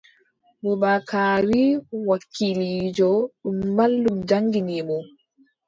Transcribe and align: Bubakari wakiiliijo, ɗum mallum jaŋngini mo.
Bubakari 0.63 1.63
wakiiliijo, 2.09 3.09
ɗum 3.41 3.57
mallum 3.77 4.17
jaŋngini 4.27 4.77
mo. 4.87 4.97